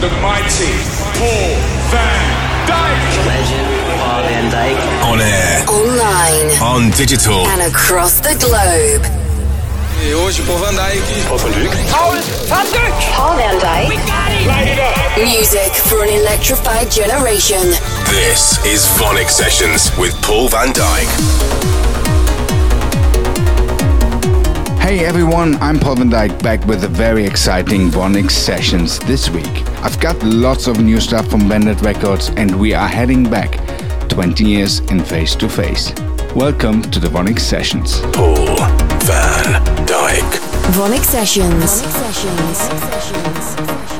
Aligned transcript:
the 0.00 0.08
mighty 0.22 0.72
Paul 1.18 1.54
van 1.90 2.22
Dyk. 2.68 3.26
Legend 3.26 3.68
Paul 3.98 4.22
van 4.22 4.46
Dyk. 4.50 4.78
On 5.10 5.20
air, 5.20 5.64
Online 5.68 6.50
on 6.62 6.90
digital. 6.96 7.46
and 7.48 7.62
across 7.62 8.20
the 8.20 8.34
globe. 8.38 9.04
Hey, 9.98 10.12
hoje 10.12 10.42
Paul 10.46 10.58
van 10.58 10.74
Dyk. 10.74 11.02
Paul 11.28 11.38
van 11.38 11.50
Dyk. 11.52 11.70
Paul 13.16 13.36
van 13.36 13.58
Dyk. 13.58 13.98
Music 15.18 15.72
for 15.88 16.02
an 16.02 16.08
electrified 16.10 16.90
generation. 16.90 17.62
This 18.06 18.58
is 18.64 18.86
VONYC 18.98 19.28
Sessions 19.28 19.90
with 19.98 20.14
Paul 20.22 20.48
van 20.48 20.72
Dyk. 20.72 21.08
Hey 24.80 25.04
everyone, 25.04 25.56
I'm 25.60 25.78
Paul 25.78 25.96
van 25.96 26.10
Dyk 26.10 26.40
back 26.42 26.64
with 26.66 26.84
a 26.84 26.88
very 26.88 27.26
exciting 27.26 27.90
VONYC 27.90 28.30
sessions 28.30 28.98
this 29.00 29.28
week. 29.28 29.64
I've 29.80 30.00
got 30.00 30.20
lots 30.24 30.66
of 30.66 30.80
new 30.80 30.98
stuff 31.00 31.30
from 31.30 31.48
Vandit 31.48 31.80
Records 31.82 32.30
and 32.30 32.58
we 32.58 32.74
are 32.74 32.88
heading 32.88 33.30
back 33.30 33.60
20 34.08 34.44
years 34.44 34.80
in 34.90 35.04
face 35.04 35.36
to 35.36 35.48
face. 35.48 35.94
Welcome 36.34 36.82
to 36.82 36.98
the 36.98 37.06
VONYC 37.08 37.38
sessions. 37.38 38.00
Paul 38.12 38.56
van 39.06 39.64
Dyk. 39.86 40.40
VONYC 40.72 41.04
Sessions. 41.04 41.82
Music 41.82 43.97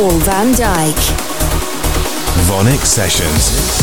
Paul 0.00 0.18
van 0.18 0.52
Dyk. 0.52 0.98
VONYC 2.46 2.84
Sessions. 2.84 3.79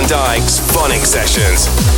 Van 0.00 0.36
Dyk's 0.36 0.60
VONYC 0.60 1.04
Sessions. 1.04 1.89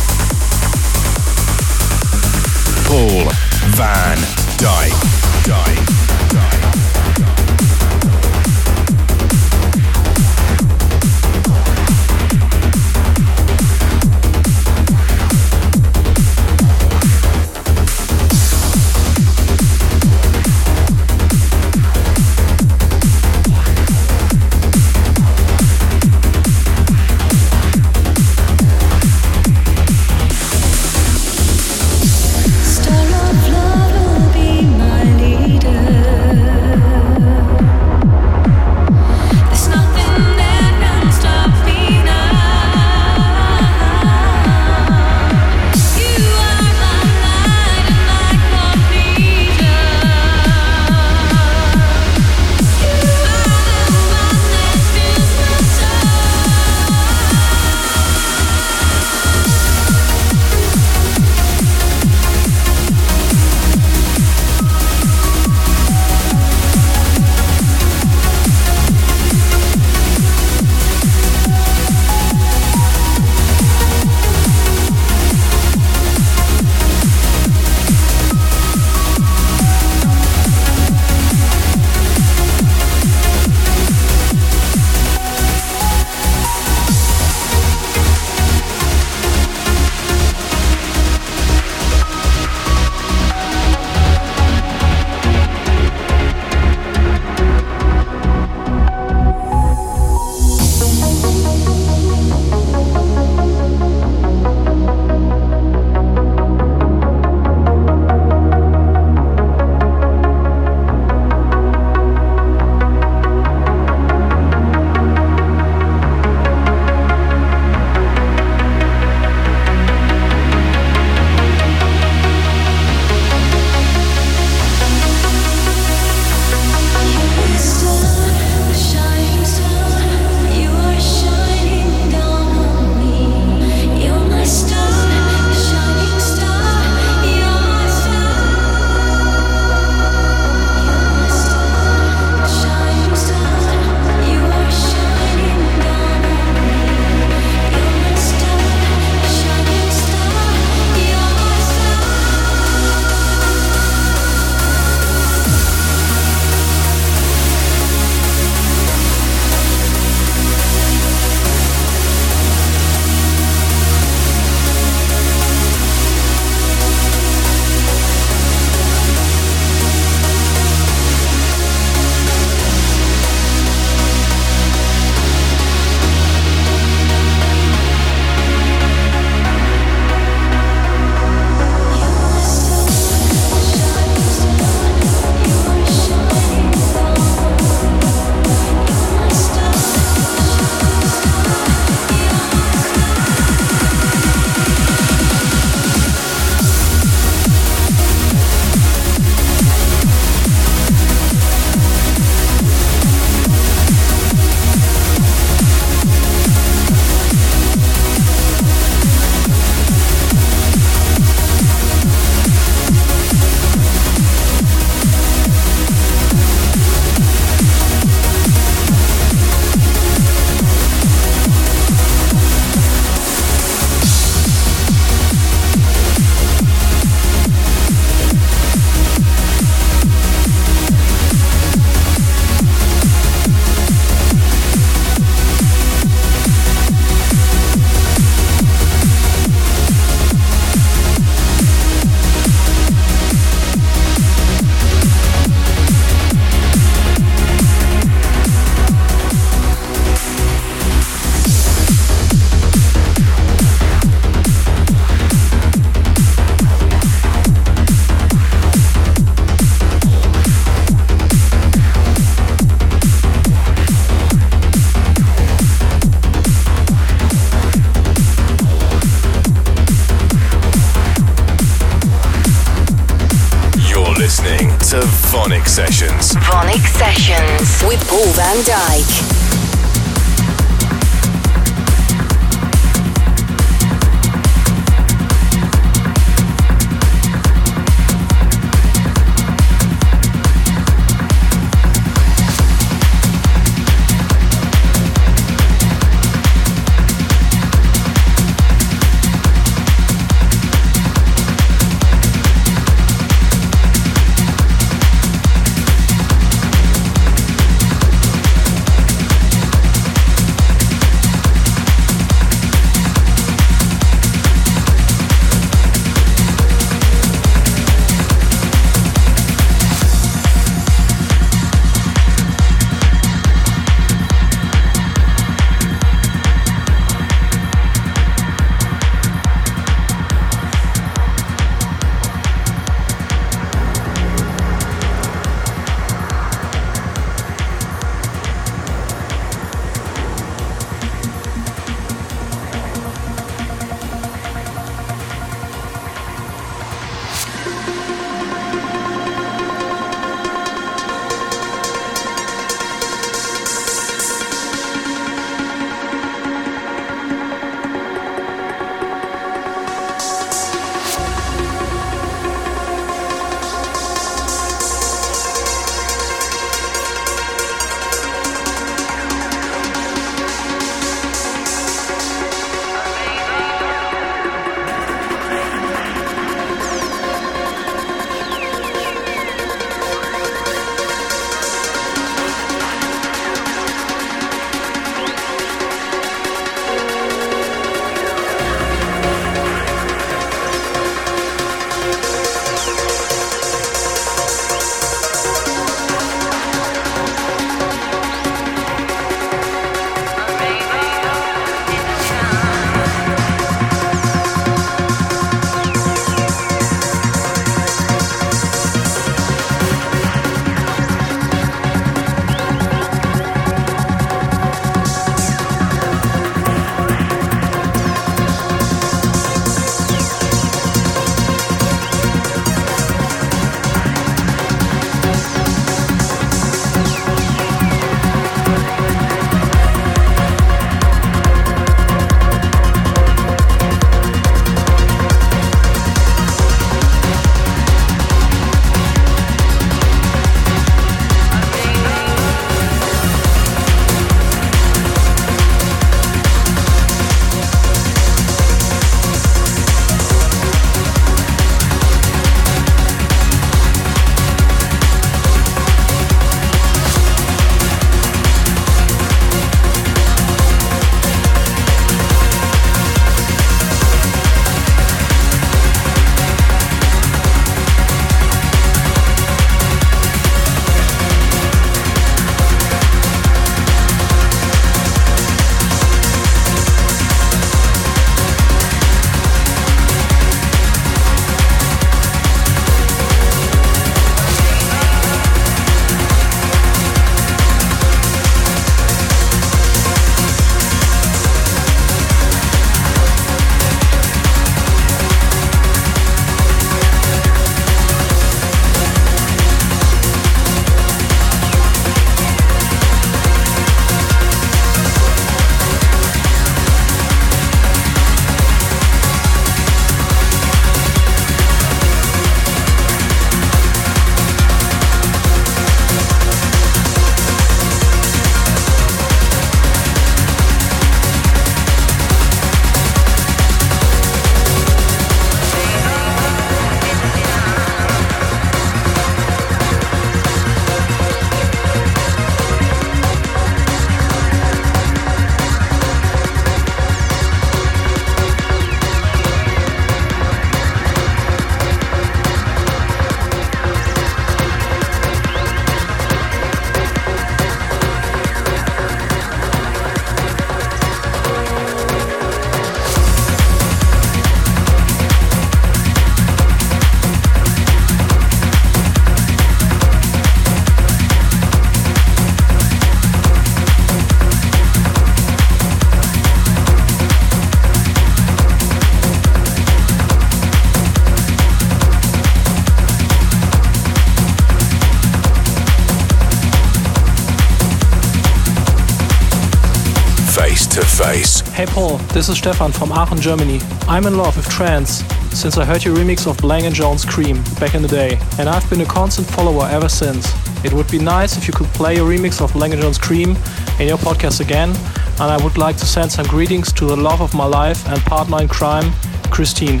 Hey 581.76 581.84
Paul, 581.84 582.16
this 582.32 582.48
is 582.48 582.56
Stefan 582.56 582.90
from 582.90 583.12
Aachen, 583.12 583.38
Germany. 583.38 583.80
I'm 584.08 584.26
in 584.26 584.38
love 584.38 584.56
with 584.56 584.66
trance 584.66 585.22
since 585.54 585.76
I 585.76 585.84
heard 585.84 586.02
your 586.06 586.16
remix 586.16 586.50
of 586.50 586.56
Blank 586.56 586.90
& 586.94 586.96
Jones 586.96 587.22
Cream 587.22 587.62
back 587.78 587.94
in 587.94 588.00
the 588.00 588.08
day, 588.08 588.38
and 588.58 588.66
I've 588.66 588.88
been 588.88 589.02
a 589.02 589.04
constant 589.04 589.46
follower 589.46 589.86
ever 589.86 590.08
since. 590.08 590.54
It 590.86 590.94
would 590.94 591.06
be 591.10 591.18
nice 591.18 591.58
if 591.58 591.68
you 591.68 591.74
could 591.74 591.88
play 591.88 592.16
your 592.16 592.26
remix 592.26 592.62
of 592.62 592.72
Blank 592.72 592.94
& 592.94 593.00
Jones 593.02 593.18
Cream 593.18 593.58
in 594.00 594.08
your 594.08 594.16
podcast 594.16 594.62
again, 594.62 594.88
and 594.88 595.52
I 595.52 595.62
would 595.62 595.76
like 595.76 595.98
to 595.98 596.06
send 596.06 596.32
some 596.32 596.46
greetings 596.46 596.94
to 596.94 597.04
the 597.04 597.16
love 597.16 597.42
of 597.42 597.52
my 597.52 597.66
life 597.66 598.08
and 598.08 598.18
partner 598.22 598.62
in 598.62 598.68
crime, 598.68 599.12
Christine. 599.50 600.00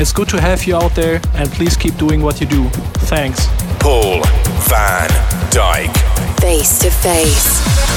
It's 0.00 0.12
good 0.12 0.28
to 0.30 0.40
have 0.40 0.64
you 0.64 0.74
out 0.74 0.96
there, 0.96 1.20
and 1.34 1.48
please 1.52 1.76
keep 1.76 1.96
doing 1.96 2.22
what 2.22 2.40
you 2.40 2.48
do. 2.48 2.68
Thanks. 3.06 3.46
Paul 3.78 4.24
van 4.66 5.08
Dyk. 5.52 6.40
Face 6.40 6.80
to 6.80 6.90
face. 6.90 7.87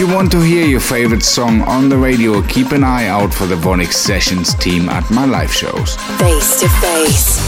You 0.00 0.06
want 0.06 0.32
to 0.32 0.40
hear 0.40 0.64
your 0.64 0.80
favorite 0.80 1.22
song 1.22 1.60
on 1.60 1.90
the 1.90 1.96
radio, 1.96 2.40
keep 2.44 2.72
an 2.72 2.82
eye 2.82 3.06
out 3.08 3.34
for 3.34 3.44
the 3.44 3.54
VONYC 3.54 3.92
Sessions 3.92 4.54
team 4.54 4.88
at 4.88 5.10
my 5.10 5.26
live 5.26 5.52
shows. 5.52 5.96
Face 6.16 6.58
to 6.60 6.68
face. 6.80 7.38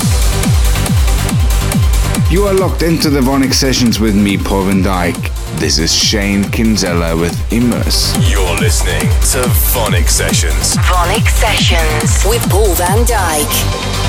You 2.31 2.45
are 2.45 2.53
locked 2.53 2.83
into 2.83 3.09
the 3.09 3.21
VONYC 3.21 3.55
Sessions 3.55 4.01
with 4.01 4.15
me, 4.15 4.37
Paul 4.37 4.65
van 4.65 4.83
Dyk. 4.83 5.17
This 5.61 5.79
is 5.79 5.95
Shane 5.95 6.45
Kinsella 6.51 7.17
with 7.17 7.33
Immerse. 7.51 8.15
You're 8.31 8.59
listening 8.59 9.01
to 9.01 9.49
VONYC 9.73 10.11
Sessions. 10.11 10.77
VONYC 10.77 11.29
Sessions 11.31 12.23
with 12.27 12.47
Paul 12.51 12.75
van 12.75 12.99
Dyk. 13.07 14.02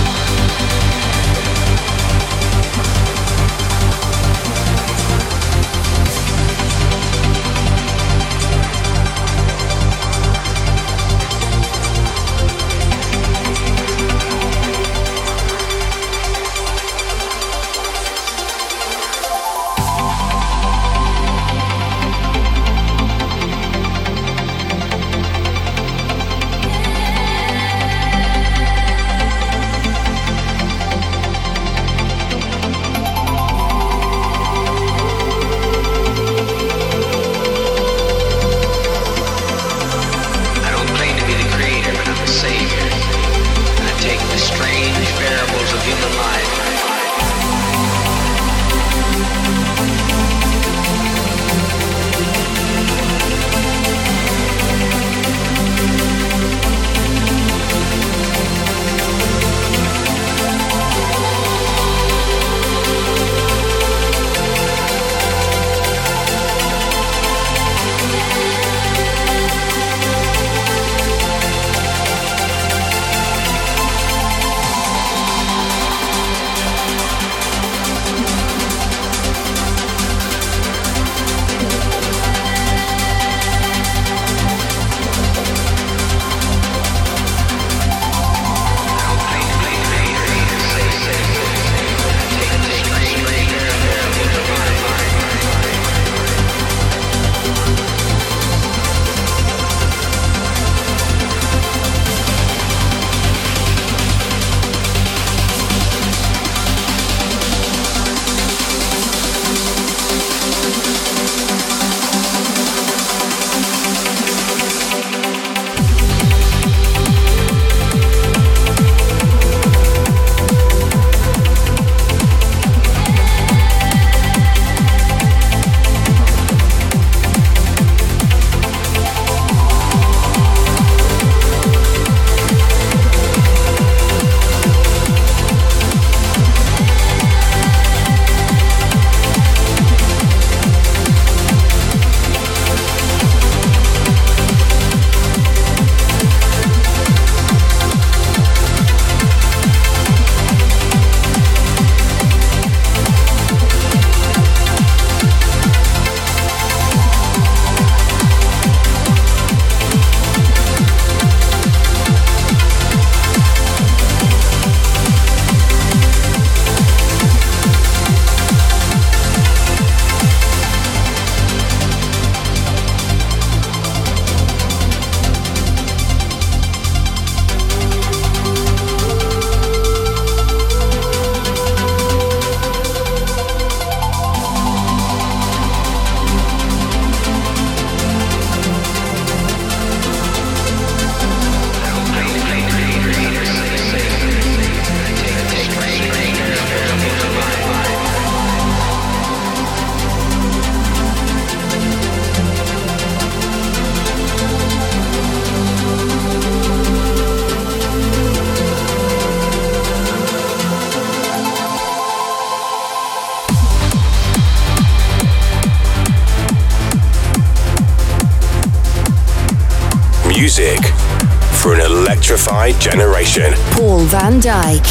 Van 224.34 224.72
Dyk. 224.72 224.86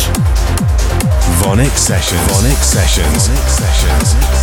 VONYC 1.43 1.76
Sessions. 1.76 2.32
VONYC 2.32 2.62
Sessions. 2.62 3.26
VONYC 3.26 3.49
Sessions. 3.49 4.41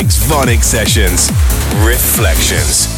Mike's 0.00 0.16
VONYC 0.16 0.64
Sessions 0.64 1.30
Reflections. 1.84 2.89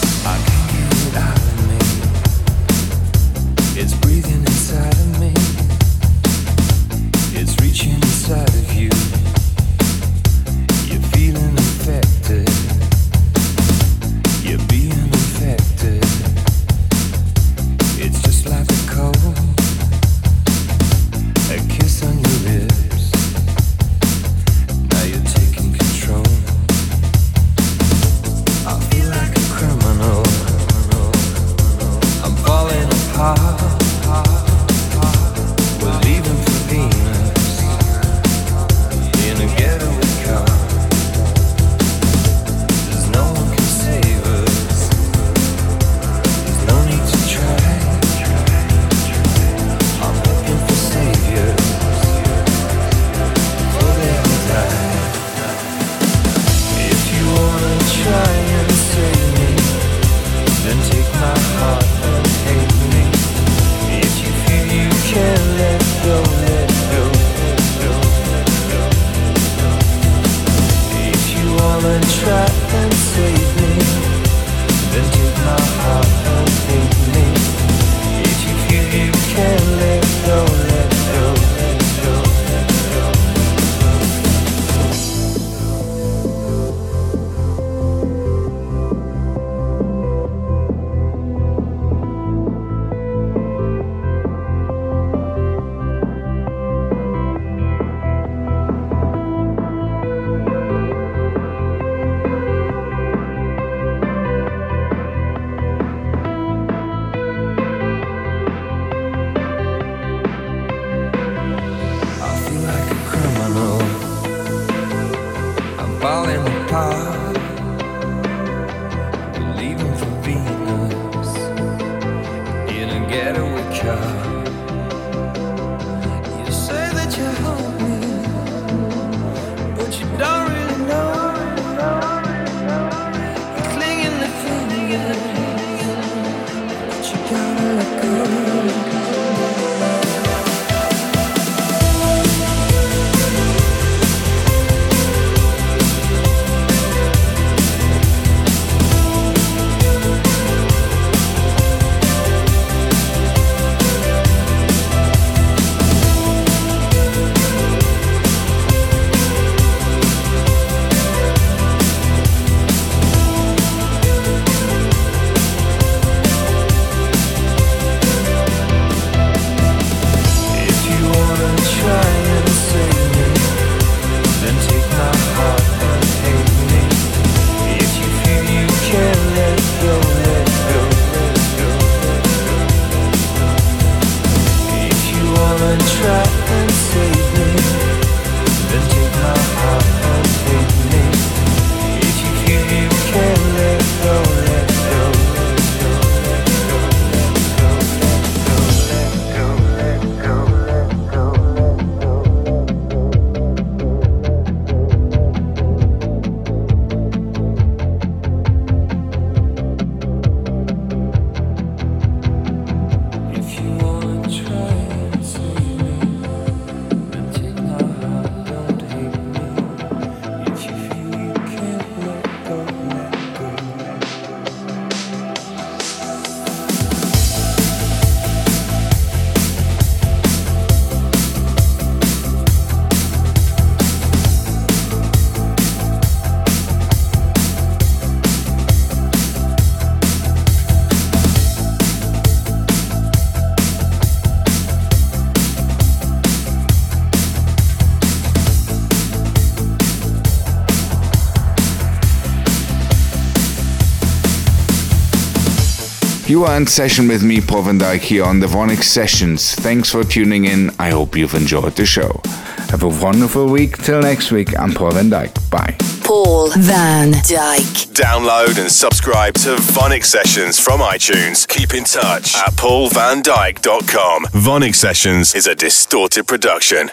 You 256.33 256.45
are 256.45 256.57
in 256.57 256.66
session 256.66 257.09
with 257.09 257.22
me, 257.22 257.43
Paul 257.43 257.61
van 257.64 257.78
Dyk, 257.78 258.01
here 258.01 258.24
on 258.24 258.41
the 258.41 258.47
VONYC 258.47 258.83
Sessions. 258.83 259.55
Thanks 259.55 259.91
for 259.91 260.03
tuning 260.03 260.47
in. 260.47 260.70
I 260.78 260.89
hope 260.89 261.14
you've 261.14 261.35
enjoyed 261.35 261.76
the 261.76 261.85
show. 261.85 262.22
Have 262.70 262.85
a 262.85 262.89
wonderful 262.89 263.51
week. 263.51 263.76
Till 263.76 264.01
next 264.01 264.33
week, 264.33 264.59
I'm 264.59 264.72
Paul 264.72 264.93
van 264.93 265.11
Dyk. 265.11 265.35
Bye. 265.51 265.76
Paul 266.03 266.49
van 266.53 267.12
Dyk. 267.12 267.93
Download 267.93 268.59
and 268.59 268.72
subscribe 268.72 269.35
to 269.45 269.57
VONYC 269.57 270.07
Sessions 270.07 270.59
from 270.59 270.80
iTunes. 270.80 271.47
Keep 271.47 271.74
in 271.74 271.85
touch 271.85 272.35
at 272.37 272.55
paulvandyk.com. 272.55 274.24
VONYC 274.33 274.74
Sessions 274.74 275.35
is 275.35 275.47
a 275.47 275.55
distorted 275.55 276.26
production. 276.26 276.91